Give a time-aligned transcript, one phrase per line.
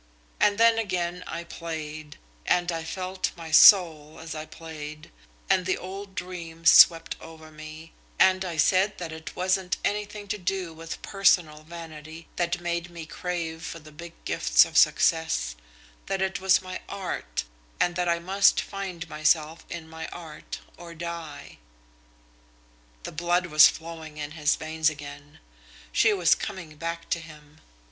[0.39, 2.17] And then again I played,
[2.47, 5.11] and I felt my soul as I played,
[5.47, 10.39] and the old dreams swept over me, and I said that it wasn't anything to
[10.39, 15.55] do with personal vanity that made me crave for the big gifts of success;
[16.07, 17.43] that it was my art,
[17.79, 21.59] and that I must find myself in my art or die."
[23.03, 25.37] The blood was flowing in his veins again.
[25.91, 27.61] She was coming back to him.